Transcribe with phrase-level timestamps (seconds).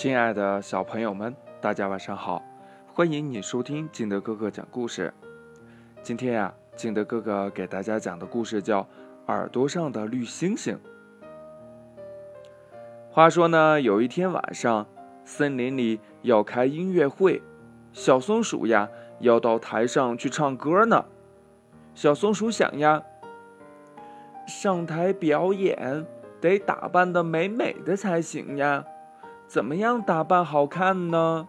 [0.00, 2.42] 亲爱的小朋友们，大家晚上好！
[2.94, 5.12] 欢迎你收听金德哥哥讲故事。
[6.02, 8.80] 今天呀，金德哥哥给大家讲的故事叫
[9.26, 10.74] 《耳朵上的绿星星》。
[13.10, 14.86] 话说呢，有一天晚上，
[15.26, 17.42] 森林里要开音乐会，
[17.92, 18.88] 小松鼠呀
[19.18, 21.04] 要到台上去唱歌呢。
[21.94, 23.02] 小松鼠想呀，
[24.48, 26.06] 上台表演
[26.40, 28.86] 得打扮的美美的才行呀。
[29.50, 31.48] 怎么样打扮好看呢？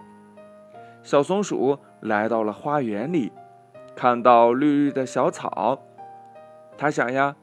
[1.04, 3.32] 小松鼠来到了花园里，
[3.96, 5.84] 看到绿绿的小草，
[6.80, 7.36] 它想呀，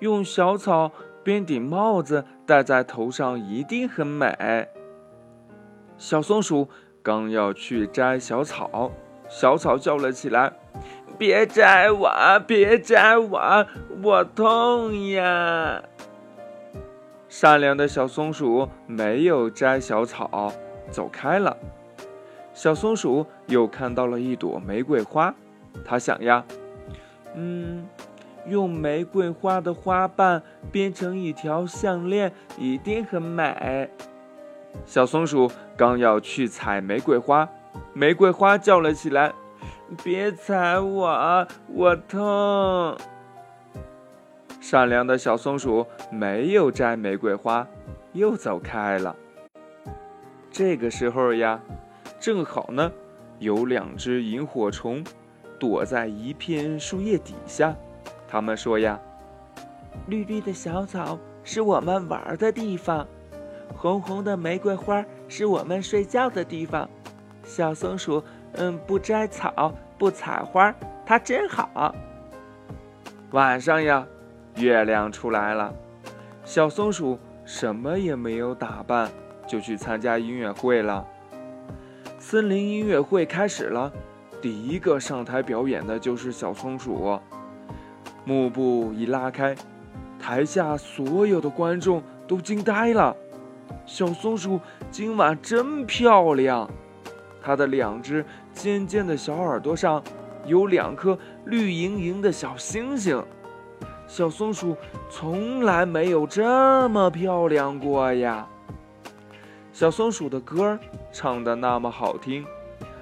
[0.00, 0.90] 用小草
[1.22, 4.66] 编顶帽子戴在头上一定很美。
[5.96, 6.68] 小松鼠
[7.00, 8.90] 刚要去摘小草，
[9.28, 10.52] 小草叫了起来
[11.16, 12.10] ：“别摘我，
[12.44, 13.66] 别摘我，
[14.02, 15.84] 我痛呀！”
[17.32, 20.52] 善良的小松鼠没有摘小草，
[20.90, 21.56] 走开了。
[22.52, 25.34] 小松鼠又看到了一朵玫瑰花，
[25.82, 26.44] 它想呀，
[27.34, 27.88] 嗯，
[28.46, 33.88] 用玫瑰花的花瓣编成一条项链，一定很美。
[34.84, 37.48] 小松鼠刚要去采玫瑰花，
[37.94, 39.32] 玫瑰花叫了起来
[40.04, 42.94] ：“别踩我，我痛。”
[44.62, 47.66] 善良的小松鼠没有摘玫瑰花，
[48.12, 49.16] 又走开了。
[50.52, 51.60] 这个时候呀，
[52.20, 52.92] 正好呢，
[53.40, 55.02] 有两只萤火虫
[55.58, 57.74] 躲在一片树叶底下。
[58.28, 59.00] 他们说呀
[60.06, 63.04] ：“绿绿的小草是我们玩的地方，
[63.76, 66.88] 红红的玫瑰花是我们睡觉的地方。
[67.42, 70.72] 小松鼠，嗯，不摘草，不采花，
[71.04, 71.92] 它真好。
[73.32, 74.06] 晚上呀。”
[74.56, 75.72] 月亮出来了，
[76.44, 79.10] 小松鼠什么也没有打扮，
[79.48, 81.06] 就去参加音乐会了。
[82.18, 83.90] 森林音乐会开始了，
[84.40, 87.18] 第一个上台表演的就是小松鼠。
[88.24, 89.56] 幕布一拉开，
[90.20, 93.16] 台下所有的观众都惊呆了。
[93.84, 94.60] 小松鼠
[94.90, 96.70] 今晚真漂亮，
[97.42, 100.00] 它的两只尖尖的小耳朵上
[100.46, 103.20] 有两颗绿莹莹的小星星。
[104.14, 104.76] 小松鼠
[105.08, 108.46] 从来没有这么漂亮过呀！
[109.72, 110.78] 小松鼠的歌
[111.10, 112.44] 唱的那么好听，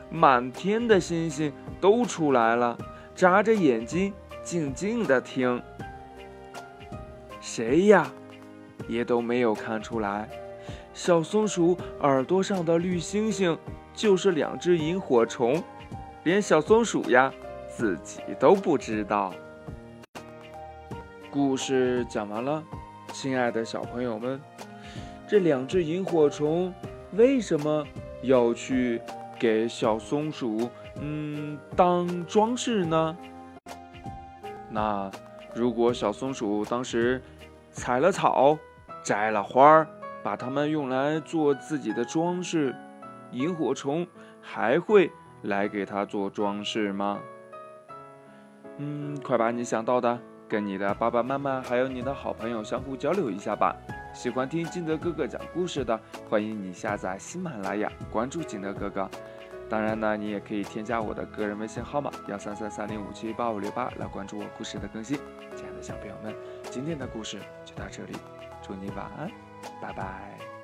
[0.09, 2.79] 满天的星星都出来了，
[3.13, 5.61] 眨着眼睛静静的听。
[7.41, 8.09] 谁呀，
[8.87, 10.29] 也都没有看出来，
[10.95, 13.59] 小松鼠耳朵上的绿星星
[13.93, 15.61] 就是两只萤火虫，
[16.23, 17.33] 连小松鼠呀
[17.69, 19.35] 自己都不知道。
[21.33, 22.61] 故事讲完了，
[23.13, 24.41] 亲爱的小朋友们，
[25.29, 26.75] 这两只萤火虫
[27.13, 27.87] 为什么
[28.23, 29.01] 要去
[29.39, 30.69] 给小松鼠
[31.01, 33.17] 嗯当装饰呢？
[34.71, 35.09] 那
[35.55, 37.23] 如果小松鼠当时
[37.71, 38.59] 采了草、
[39.05, 39.87] 摘了花儿，
[40.25, 42.75] 把它们用来做自己的装饰，
[43.31, 44.05] 萤火虫
[44.41, 47.21] 还会来给它做装饰吗？
[48.79, 50.19] 嗯，快把你想到的。
[50.51, 53.77] 跟你的爸爸妈妈还有你的好朋友相互交流一下吧。
[54.13, 59.09] 喜欢听金德哥哥讲故事的，欢迎你下载喜马拉雅，关注金德哥哥。
[59.69, 65.17] 当然呢，你也可以添加我的个人微信号码幺三三三零五七八五六八来关注我故事的更新。
[65.55, 66.35] 亲爱的小朋友们，
[66.69, 68.17] 今天的故事就到这里，
[68.61, 69.31] 祝你晚安，
[69.81, 70.60] 拜拜。